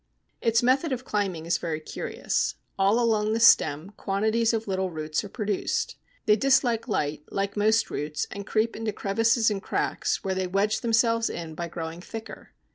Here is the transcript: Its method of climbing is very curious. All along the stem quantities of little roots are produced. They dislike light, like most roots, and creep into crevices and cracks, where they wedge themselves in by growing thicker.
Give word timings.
Its 0.41 0.63
method 0.63 0.91
of 0.91 1.05
climbing 1.05 1.45
is 1.45 1.59
very 1.59 1.79
curious. 1.79 2.55
All 2.75 2.99
along 2.99 3.33
the 3.33 3.39
stem 3.39 3.91
quantities 3.97 4.51
of 4.51 4.67
little 4.67 4.89
roots 4.89 5.23
are 5.23 5.29
produced. 5.29 5.95
They 6.25 6.35
dislike 6.35 6.87
light, 6.87 7.21
like 7.29 7.55
most 7.55 7.91
roots, 7.91 8.25
and 8.31 8.47
creep 8.47 8.75
into 8.75 8.93
crevices 8.93 9.51
and 9.51 9.61
cracks, 9.61 10.23
where 10.23 10.33
they 10.33 10.47
wedge 10.47 10.81
themselves 10.81 11.29
in 11.29 11.53
by 11.53 11.67
growing 11.67 12.01
thicker. 12.01 12.49